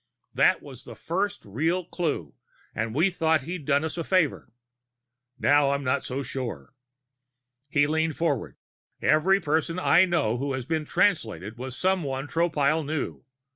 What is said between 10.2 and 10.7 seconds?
of who was